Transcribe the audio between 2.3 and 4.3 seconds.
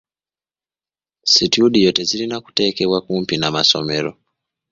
kuteekebwa kumpi n'amasomero.